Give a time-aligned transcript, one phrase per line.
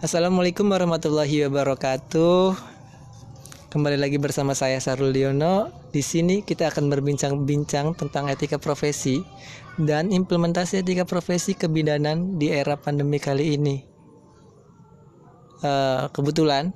[0.00, 2.56] Assalamualaikum warahmatullahi wabarakatuh.
[3.68, 5.68] Kembali lagi bersama saya Sarul Diono.
[5.92, 9.20] Di sini kita akan berbincang-bincang tentang etika profesi
[9.76, 13.76] dan implementasi etika profesi kebidanan di era pandemi kali ini.
[15.60, 16.72] Uh, kebetulan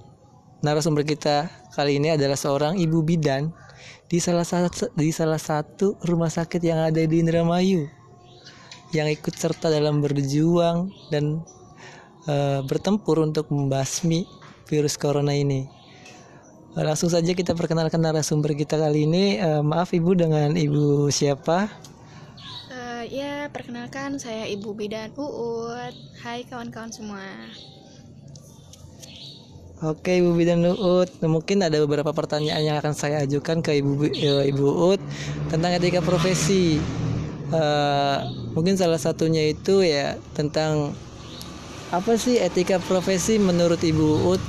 [0.61, 3.57] narasumber kita kali ini adalah seorang ibu bidan
[4.05, 7.89] di salah satu di salah satu rumah sakit yang ada di Indramayu
[8.93, 11.41] yang ikut serta dalam berjuang dan
[12.29, 14.29] uh, bertempur untuk membasmi
[14.69, 15.69] virus corona ini.
[16.75, 19.39] Langsung saja kita perkenalkan narasumber kita kali ini.
[19.39, 21.71] Uh, maaf Ibu dengan Ibu siapa?
[22.67, 25.95] Uh, ya, perkenalkan saya Ibu Bidan Uut.
[26.19, 27.23] Hai kawan-kawan semua.
[29.85, 34.17] Oke Ibu Bidan Uut, mungkin ada beberapa pertanyaan yang akan saya ajukan ke Ibu
[34.49, 35.03] Ibu Uut
[35.53, 36.81] tentang etika profesi.
[37.53, 38.19] Uh,
[38.57, 40.97] mungkin salah satunya itu ya tentang
[41.95, 44.43] apa sih etika profesi menurut Ibu Uut?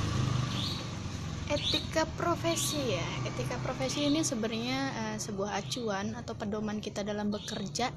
[1.46, 7.94] Etika profesi ya, etika profesi ini sebenarnya uh, sebuah acuan atau pedoman kita dalam bekerja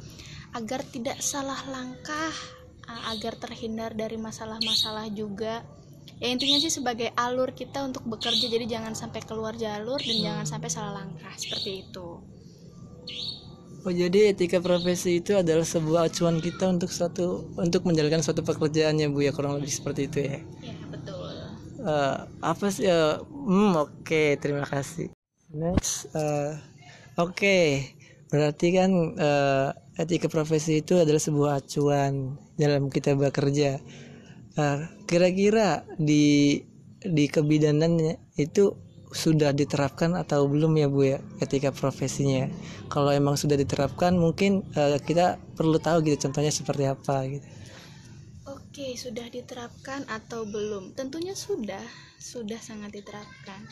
[0.54, 2.30] agar tidak salah langkah,
[2.86, 5.66] uh, agar terhindar dari masalah-masalah juga.
[6.22, 10.26] Ya intinya sih sebagai alur kita untuk bekerja, jadi jangan sampai keluar jalur dan hmm.
[10.30, 12.22] jangan sampai salah langkah seperti itu.
[13.88, 19.00] Oh jadi etika profesi itu adalah sebuah acuan kita untuk suatu untuk menjalankan suatu pekerjaan
[19.00, 20.40] ya bu ya kurang lebih seperti itu ya.
[20.60, 21.32] Ya betul.
[21.80, 22.92] Uh, apa sih?
[22.92, 25.16] Uh, hmm oke okay, terima kasih.
[25.56, 26.60] Next, uh,
[27.16, 27.96] oke okay.
[28.28, 33.80] berarti kan uh, etika profesi itu adalah sebuah acuan dalam kita bekerja.
[35.08, 36.60] Kira-kira uh, di
[37.00, 38.76] di kebidanannya itu
[39.10, 42.46] sudah diterapkan atau belum ya Bu ya ketika profesinya
[42.94, 47.48] kalau emang sudah diterapkan mungkin uh, kita perlu tahu gitu contohnya seperti apa gitu.
[48.50, 50.94] Oke sudah diterapkan atau belum?
[50.94, 51.82] Tentunya sudah
[52.22, 53.66] sudah sangat diterapkan.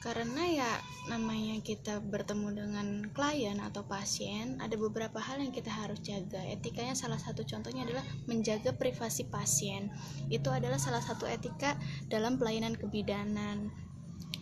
[0.00, 0.70] Karena ya
[1.12, 6.40] namanya kita bertemu dengan klien atau pasien ada beberapa hal yang kita harus jaga.
[6.48, 9.92] Etikanya salah satu contohnya adalah menjaga privasi pasien.
[10.32, 11.76] Itu adalah salah satu etika
[12.08, 13.68] dalam pelayanan kebidanan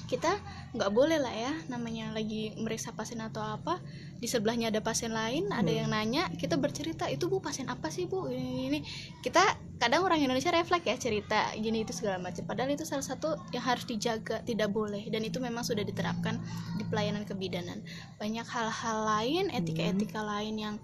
[0.09, 0.41] kita
[0.73, 3.77] nggak boleh lah ya namanya lagi meriksa pasien atau apa
[4.19, 5.79] di sebelahnya ada pasien lain ada hmm.
[5.85, 8.27] yang nanya kita bercerita itu bu pasien apa sih bu?
[8.27, 8.79] Ini, ini
[9.21, 9.41] kita
[9.79, 12.43] kadang orang Indonesia refleks ya cerita gini itu segala macam.
[12.43, 15.07] Padahal itu salah satu yang harus dijaga tidak boleh.
[15.13, 16.41] Dan itu memang sudah diterapkan
[16.75, 17.85] di pelayanan kebidanan.
[18.19, 20.29] Banyak hal-hal lain etika-etika hmm.
[20.29, 20.77] lain yang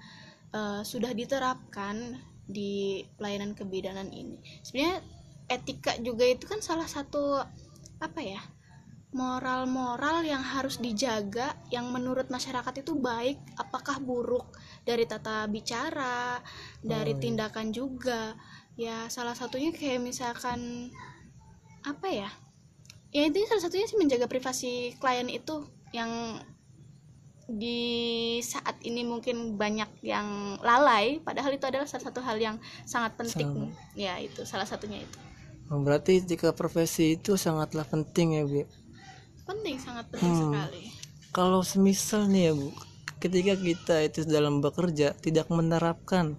[0.54, 4.38] uh, sudah diterapkan di pelayanan kebidanan ini.
[4.62, 5.02] Sebenarnya
[5.50, 7.42] etika juga itu kan salah satu
[8.00, 8.40] apa ya
[9.14, 14.50] moral-moral yang harus dijaga yang menurut masyarakat itu baik apakah buruk?
[14.82, 16.42] Dari tata bicara
[16.82, 17.22] dari oh, iya.
[17.22, 18.34] tindakan juga.
[18.74, 20.90] Ya salah satunya kayak misalkan
[21.86, 22.30] apa ya?
[23.14, 25.62] Ya itu salah satunya sih menjaga privasi klien itu
[25.94, 26.42] yang
[27.46, 33.14] di saat ini mungkin banyak yang lalai padahal itu adalah salah satu hal yang sangat
[33.14, 33.70] penting.
[33.70, 33.94] Sama.
[33.94, 35.18] ya itu salah satunya itu.
[35.70, 38.83] Oh, berarti jika profesi itu sangatlah penting ya Bu
[39.44, 40.42] penting sangat penting hmm.
[40.50, 40.82] sekali.
[41.34, 42.68] Kalau semisal nih ya bu
[43.20, 46.36] ketika kita itu dalam bekerja tidak menerapkan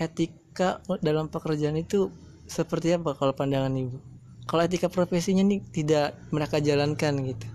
[0.00, 2.08] etika dalam pekerjaan itu
[2.48, 4.00] seperti apa kalau pandangan ibu?
[4.48, 7.46] Kalau etika profesinya nih tidak mereka jalankan gitu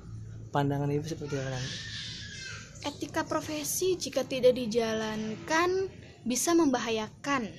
[0.57, 1.59] pandangan ibu seperti apa
[2.88, 5.91] etika profesi jika tidak dijalankan
[6.24, 7.52] bisa membahayakan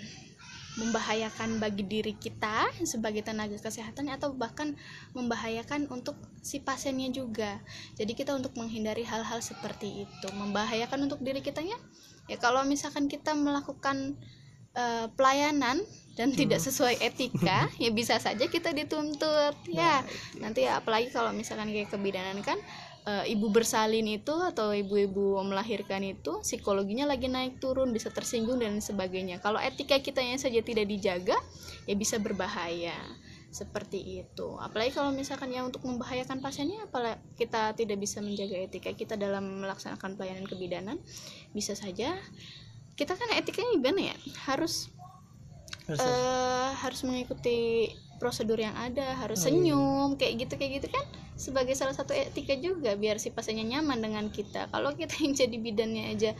[0.79, 4.79] membahayakan bagi diri kita sebagai tenaga kesehatan atau bahkan
[5.13, 7.59] membahayakan untuk si pasiennya juga.
[7.99, 11.75] Jadi kita untuk menghindari hal-hal seperti itu, membahayakan untuk diri kitanya.
[12.31, 14.15] Ya kalau misalkan kita melakukan
[14.79, 15.83] uh, pelayanan
[16.15, 16.39] dan hmm.
[16.39, 19.55] tidak sesuai etika, ya bisa saja kita dituntut.
[19.67, 20.03] Ya,
[20.39, 22.59] nah, nanti ya apalagi kalau misalkan kayak kebidanan kan
[23.09, 28.79] uh, ibu bersalin itu atau ibu-ibu melahirkan itu psikologinya lagi naik turun bisa tersinggung dan
[28.85, 29.41] sebagainya.
[29.41, 31.37] Kalau etika kita yang saja tidak dijaga
[31.89, 32.95] ya bisa berbahaya.
[33.49, 34.61] Seperti itu.
[34.61, 39.65] Apalagi kalau misalkan yang untuk membahayakan pasiennya apalagi kita tidak bisa menjaga etika kita dalam
[39.65, 41.01] melaksanakan pelayanan kebidanan
[41.57, 42.13] bisa saja.
[42.93, 44.17] Kita kan etikanya gimana ya?
[44.45, 44.93] Harus
[45.89, 47.89] harus, uh, harus mengikuti
[48.19, 49.55] prosedur yang ada harus oh, iya.
[49.55, 51.07] senyum kayak gitu kayak gitu kan
[51.39, 54.67] sebagai salah satu etika juga biar si pasiennya nyaman dengan kita.
[54.75, 56.31] Kalau kita yang jadi bidannya aja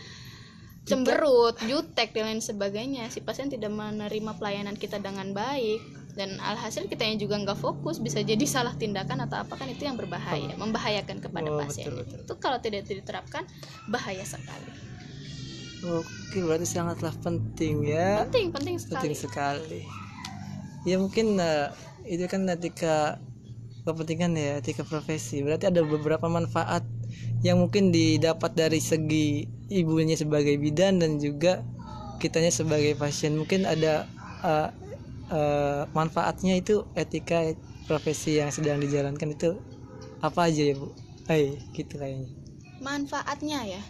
[0.83, 2.11] cemberut jutek.
[2.17, 5.81] dan lain sebagainya si pasien tidak menerima pelayanan kita dengan baik.
[6.19, 9.87] Dan alhasil kita yang juga nggak fokus bisa jadi salah tindakan atau apa kan itu
[9.87, 10.67] yang berbahaya oh.
[10.67, 11.95] membahayakan kepada oh, pasien.
[11.95, 12.19] betul, betul.
[12.27, 13.47] itu kalau tidak diterapkan
[13.87, 14.67] bahaya sekali.
[15.87, 18.27] Oke berarti sangatlah penting ya.
[18.27, 18.99] Penting penting sekali.
[18.99, 20.08] Penting sekali
[20.87, 21.73] ya mungkin uh,
[22.07, 23.19] itu kan etika
[23.83, 26.85] kepentingan ya etika profesi berarti ada beberapa manfaat
[27.41, 31.65] yang mungkin didapat dari segi ibunya sebagai bidan dan juga
[32.19, 34.05] kitanya sebagai pasien mungkin ada
[34.43, 34.69] uh,
[35.31, 37.55] uh, manfaatnya itu etika
[37.89, 39.57] profesi yang sedang dijalankan itu
[40.21, 40.93] apa aja ya bu?
[41.31, 42.29] Eh gitu kayaknya.
[42.83, 43.83] Manfaatnya ya?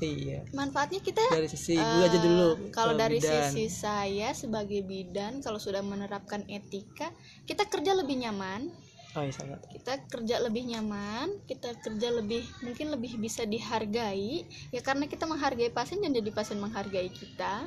[0.00, 0.40] Iya.
[0.56, 2.72] Manfaatnya kita dari sisi uh, aja dulu.
[2.72, 3.52] Kalau dari bidan.
[3.52, 7.12] sisi saya sebagai bidan, kalau sudah menerapkan etika,
[7.44, 8.72] kita kerja lebih nyaman.
[9.18, 9.60] Oh iya sangat.
[9.68, 15.74] Kita kerja lebih nyaman, kita kerja lebih mungkin lebih bisa dihargai, ya karena kita menghargai
[15.74, 17.66] pasien dan jadi pasien menghargai kita.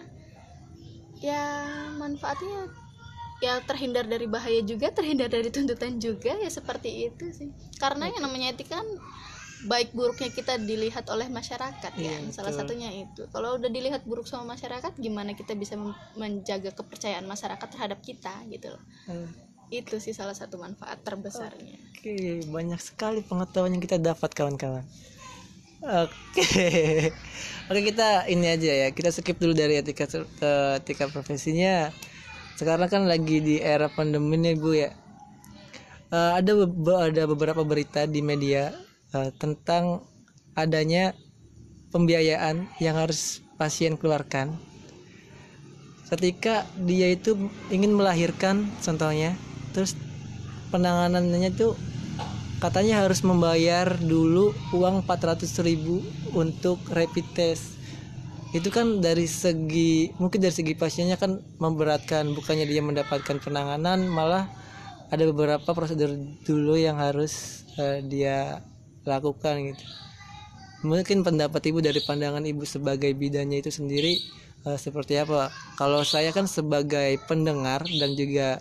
[1.19, 1.43] Ya
[1.99, 2.71] manfaatnya
[3.43, 7.51] ya terhindar dari bahaya juga, terhindar dari tuntutan juga ya seperti itu sih.
[7.75, 8.87] Karena yang namanya etika kan
[9.63, 13.23] baik buruknya kita dilihat oleh masyarakat ya iya, salah satunya itu.
[13.31, 15.79] Kalau udah dilihat buruk sama masyarakat gimana kita bisa
[16.19, 18.83] menjaga kepercayaan masyarakat terhadap kita gitu loh.
[19.07, 19.31] Hmm.
[19.73, 21.81] itu sih salah satu manfaat terbesarnya.
[21.97, 24.85] Oke banyak sekali pengetahuan yang kita dapat kawan-kawan.
[25.81, 26.45] Oke.
[27.73, 30.05] Oke kita ini aja ya kita skip dulu dari etika
[30.77, 31.89] etika profesinya.
[32.53, 34.93] Sekarang kan lagi di era pandemi nih bu ya.
[36.13, 36.53] Uh, ada
[37.09, 38.82] ada beberapa berita di media
[39.13, 40.03] uh, tentang
[40.57, 41.13] adanya
[41.93, 44.57] pembiayaan yang harus pasien keluarkan.
[46.09, 49.33] Ketika dia itu ingin melahirkan contohnya
[49.73, 49.97] terus
[50.69, 51.73] penanganannya itu
[52.61, 56.01] katanya harus membayar dulu uang 400 ribu
[56.33, 57.77] untuk rapid test.
[58.53, 64.45] Itu kan dari segi mungkin dari segi pasiennya kan memberatkan bukannya dia mendapatkan penanganan malah
[65.09, 66.13] ada beberapa prosedur
[66.45, 68.61] dulu yang harus uh, dia
[69.03, 69.83] lakukan gitu.
[70.83, 74.19] Mungkin pendapat ibu dari pandangan ibu sebagai bidannya itu sendiri
[74.67, 75.47] uh, seperti apa?
[75.79, 78.59] Kalau saya kan sebagai pendengar dan juga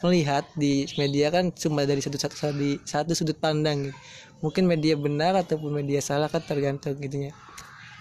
[0.00, 3.96] melihat di media kan cuma dari satu satu satu, satu sudut pandang gitu.
[4.40, 7.36] mungkin media benar ataupun media salah kan tergantung gitunya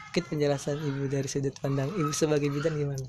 [0.08, 3.08] mungkin penjelasan ibu dari sudut pandang ibu sebagai bidan gimana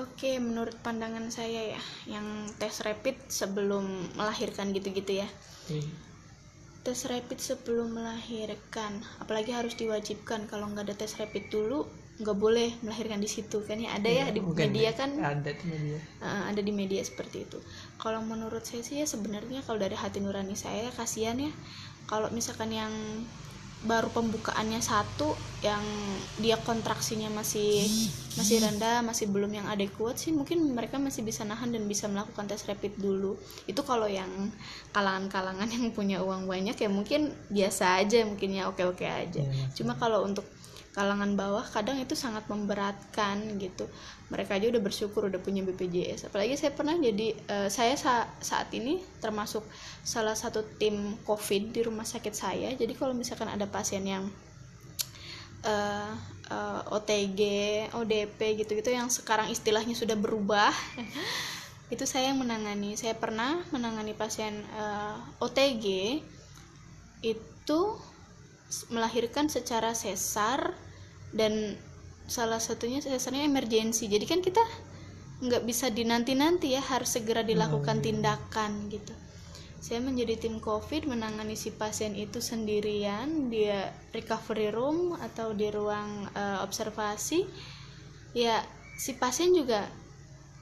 [0.00, 2.24] Oke, menurut pandangan saya ya, yang
[2.56, 3.84] tes rapid sebelum
[4.16, 5.28] melahirkan gitu-gitu ya.
[5.68, 5.88] Hmm.
[6.80, 10.48] Tes rapid sebelum melahirkan, apalagi harus diwajibkan.
[10.48, 11.84] Kalau nggak ada tes rapid dulu
[12.20, 13.96] nggak boleh melahirkan di situ kan ya?
[13.96, 15.10] Ada ya, ya di media kan?
[15.20, 15.98] Ada di media.
[16.20, 17.58] Uh, ada di media seperti itu.
[17.96, 21.52] Kalau menurut saya sih ya sebenarnya kalau dari hati nurani saya kasihan ya.
[22.08, 22.92] Kalau misalkan yang
[23.80, 25.32] baru pembukaannya satu
[25.64, 25.80] yang
[26.36, 27.84] dia kontraksinya masih
[28.36, 30.36] masih rendah masih belum yang adekuat sih.
[30.36, 33.40] Mungkin mereka masih bisa nahan dan bisa melakukan tes rapid dulu.
[33.64, 34.28] Itu kalau yang
[34.92, 39.40] kalangan-kalangan yang punya uang banyak ya mungkin biasa aja mungkin ya oke-oke aja.
[39.40, 40.44] Ya, cuma kalau untuk
[40.90, 43.86] kalangan bawah kadang itu sangat memberatkan gitu.
[44.30, 48.74] Mereka aja udah bersyukur udah punya BPJS apalagi saya pernah jadi uh, saya sa saat
[48.74, 49.62] ini termasuk
[50.02, 52.74] salah satu tim COVID di rumah sakit saya.
[52.74, 54.26] Jadi kalau misalkan ada pasien yang
[55.62, 56.12] uh,
[56.50, 57.40] uh, OTG
[57.94, 60.74] ODP gitu-gitu yang sekarang istilahnya sudah berubah
[61.94, 62.98] itu saya yang menangani.
[62.98, 66.18] Saya pernah menangani pasien uh, OTG
[67.20, 67.80] itu
[68.90, 70.74] melahirkan secara sesar
[71.34, 71.74] dan
[72.30, 74.06] salah satunya sesarnya emergensi.
[74.06, 74.62] Jadi kan kita
[75.40, 78.04] nggak bisa dinanti-nanti ya harus segera dilakukan hmm.
[78.06, 79.14] tindakan gitu.
[79.80, 86.28] Saya menjadi tim covid menangani si pasien itu sendirian dia recovery room atau di ruang
[86.36, 87.48] uh, observasi.
[88.36, 88.60] Ya
[89.00, 89.88] si pasien juga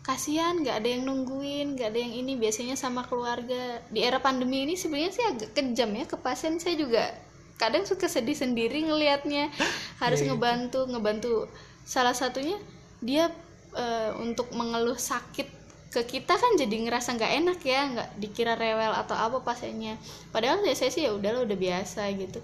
[0.06, 2.38] kasihan nggak ada yang nungguin nggak ada yang ini.
[2.38, 3.82] Biasanya sama keluarga.
[3.90, 6.62] Di era pandemi ini sebenarnya sih agak kejam ya ke pasien.
[6.62, 7.10] Saya juga
[7.58, 9.50] kadang suka sedih sendiri ngelihatnya.
[9.98, 10.38] Harus yeah, iya.
[10.38, 11.34] ngebantu ngebantu.
[11.82, 12.56] Salah satunya
[13.02, 13.28] dia
[13.74, 18.94] uh, untuk mengeluh sakit ke kita kan jadi ngerasa nggak enak ya nggak dikira rewel
[18.94, 19.98] atau apa pasiennya.
[20.30, 22.40] Padahal ya saya sih ya udahlah udah biasa gitu.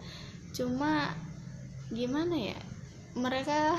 [0.53, 1.15] Cuma
[1.95, 2.59] gimana ya
[3.15, 3.79] mereka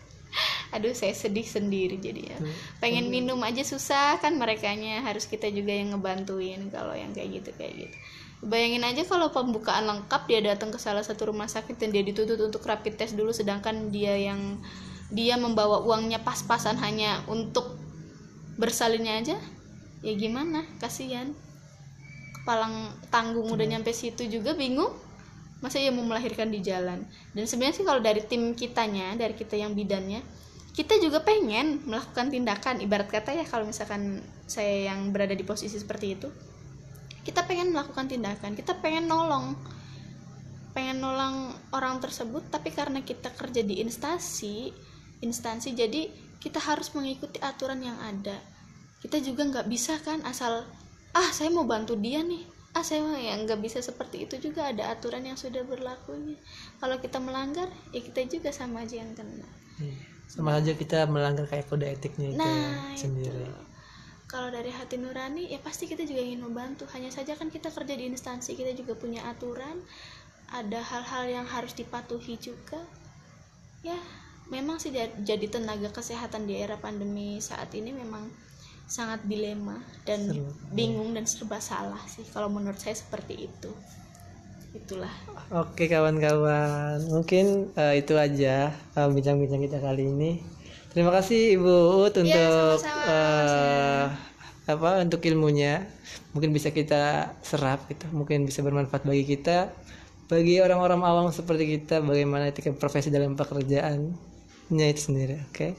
[0.74, 2.38] aduh saya sedih sendiri jadi ya.
[2.80, 4.72] Pengen minum aja susah kan mereka
[5.04, 7.98] harus kita juga yang ngebantuin kalau yang kayak gitu kayak gitu
[8.40, 12.40] Bayangin aja kalau pembukaan lengkap dia datang ke salah satu rumah sakit dan dia dituntut
[12.40, 14.56] untuk rapid test dulu sedangkan dia yang
[15.12, 17.76] dia membawa uangnya pas-pasan hanya untuk
[18.56, 19.36] bersalinnya aja
[20.00, 20.64] ya gimana?
[20.80, 21.36] Kasihan.
[22.40, 23.72] Kepalang tanggung udah hmm.
[23.76, 24.96] nyampe situ juga bingung.
[25.60, 27.04] Masa ya mau melahirkan di jalan?
[27.36, 30.24] Dan sebenarnya sih kalau dari tim kitanya dari kita yang bidannya
[30.72, 32.80] kita juga pengen melakukan tindakan.
[32.80, 36.32] Ibarat kata ya kalau misalkan saya yang berada di posisi seperti itu
[37.26, 39.56] kita pengen melakukan tindakan kita pengen nolong.
[40.70, 44.70] Pengen nolong orang tersebut tapi karena kita kerja di instansi
[45.20, 46.08] instansi jadi
[46.40, 48.40] kita harus mengikuti aturan yang ada.
[49.04, 50.64] Kita juga nggak bisa kan asal
[51.12, 52.46] ah saya mau bantu dia nih.
[52.70, 56.38] Ah saya mau ya nggak bisa seperti itu juga ada aturan yang sudah berlakunya
[56.78, 59.48] kalau kita melanggar ya kita juga sama aja yang kena.
[59.80, 59.96] Iya.
[60.30, 63.50] sama aja kita melanggar kayak kode etiknya itu Nah, sendiri
[64.30, 66.86] kalau dari hati nurani ya pasti kita juga ingin membantu.
[66.94, 69.82] Hanya saja kan kita kerja di instansi kita juga punya aturan.
[70.54, 72.78] Ada hal-hal yang harus dipatuhi juga.
[73.82, 73.98] Ya
[74.54, 78.30] memang sih ja- jadi tenaga kesehatan di era pandemi saat ini memang
[78.90, 80.50] sangat dilema dan Serba.
[80.74, 82.22] bingung dan serba salah sih.
[82.30, 83.70] Kalau menurut saya seperti itu.
[84.70, 85.10] Itulah.
[85.50, 90.32] Oke kawan-kawan, mungkin eh, itu aja eh, bincang-bincang kita kali ini.
[90.90, 94.04] Terima kasih Ibu Ut untuk Iya, sama-sama, eh,
[94.66, 95.86] apa untuk ilmunya.
[96.34, 99.70] Mungkin bisa kita serap gitu, mungkin bisa bermanfaat bagi kita,
[100.26, 105.42] bagi orang-orang awam seperti kita, bagaimana etika profesi dalam pekerjaannya itu sendiri.
[105.50, 105.78] Oke.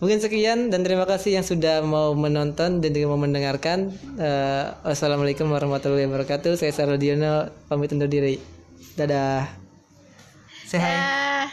[0.00, 3.92] Mungkin sekian dan terima kasih yang sudah mau menonton dan juga mau mendengarkan.
[4.20, 6.56] Eh, wassalamualaikum warahmatullahi wabarakatuh.
[6.56, 8.36] Saya Sarudiono pamit undur diri.
[8.96, 9.48] Dadah.
[10.74, 11.48] Ah.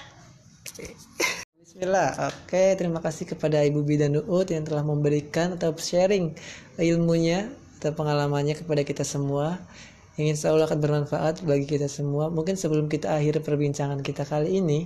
[1.82, 2.30] Bismillah.
[2.30, 6.30] Oke, terima kasih kepada Ibu Bidan Uut yang telah memberikan atau sharing
[6.78, 7.50] ilmunya
[7.82, 9.58] atau pengalamannya kepada kita semua.
[10.14, 12.30] Yang insya Allah akan bermanfaat bagi kita semua.
[12.30, 14.86] Mungkin sebelum kita akhiri perbincangan kita kali ini,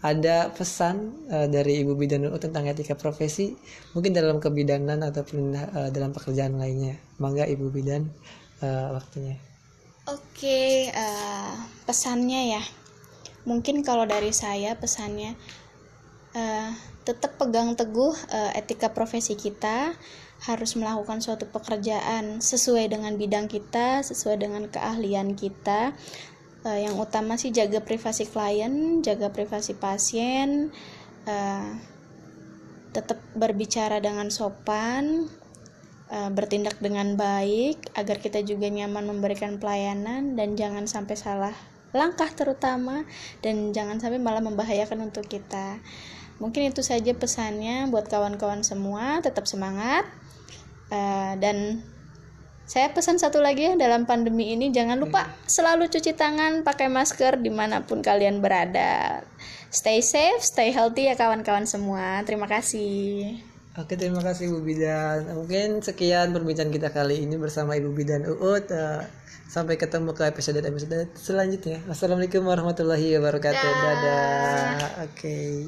[0.00, 3.52] ada pesan eh, dari Ibu Bidan Uut tentang etika profesi,
[3.92, 6.96] mungkin dalam kebidanan ataupun eh, dalam pekerjaan lainnya.
[7.20, 8.08] Mangga Ibu Bidan
[8.64, 9.36] eh, waktunya.
[10.08, 11.52] Oke, eh,
[11.84, 12.64] pesannya ya.
[13.44, 15.36] Mungkin kalau dari saya pesannya
[16.34, 16.70] eh,
[17.06, 19.94] tetap pegang teguh eh, etika profesi kita,
[20.46, 25.92] harus melakukan suatu pekerjaan sesuai dengan bidang kita, sesuai dengan keahlian kita.
[26.66, 30.70] Eh, yang utama sih jaga privasi klien, jaga privasi pasien,
[31.24, 31.70] eh,
[32.90, 35.30] tetap berbicara dengan sopan,
[36.10, 41.54] uh, bertindak dengan baik agar kita juga nyaman memberikan pelayanan dan jangan sampai salah
[41.90, 43.02] langkah terutama
[43.42, 45.82] dan jangan sampai malah membahayakan untuk kita.
[46.40, 50.08] Mungkin itu saja pesannya buat kawan-kawan semua, tetap semangat.
[50.90, 51.84] Uh, dan
[52.70, 57.42] saya pesan satu lagi ya dalam pandemi ini jangan lupa selalu cuci tangan, pakai masker
[57.42, 59.26] di mana pun kalian berada.
[59.74, 62.22] Stay safe, stay healthy ya kawan-kawan semua.
[62.22, 63.42] Terima kasih.
[63.78, 65.30] Oke, terima kasih Ibu Bidan.
[65.34, 68.66] Mungkin sekian perbincangan kita kali ini bersama Ibu Bidan Uut.
[68.70, 69.02] Eh,
[69.50, 71.82] sampai ketemu ke episode-episode selanjutnya.
[71.90, 73.70] Wassalamualaikum warahmatullahi wabarakatuh.
[73.82, 74.78] Dadah.
[75.10, 75.66] Oke.